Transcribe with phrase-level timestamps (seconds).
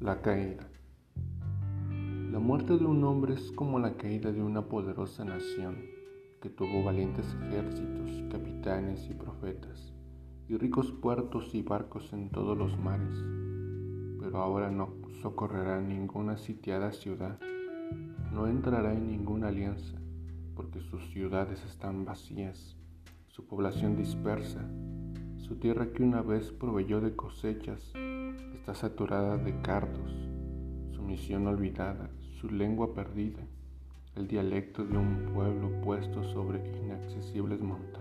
[0.00, 0.64] La caída.
[2.30, 5.74] La muerte de un hombre es como la caída de una poderosa nación
[6.40, 9.92] que tuvo valientes ejércitos, capitanes y profetas,
[10.48, 13.12] y ricos puertos y barcos en todos los mares,
[14.20, 17.40] pero ahora no socorrerá ninguna sitiada ciudad,
[18.32, 19.98] no entrará en ninguna alianza,
[20.54, 22.76] porque sus ciudades están vacías,
[23.26, 24.64] su población dispersa,
[25.38, 27.92] su tierra que una vez proveyó de cosechas
[28.58, 30.12] está saturada de cardos,
[30.90, 33.42] su misión olvidada, su lengua perdida,
[34.16, 37.97] el dialecto de un pueblo puesto sobre inaccesibles montañas.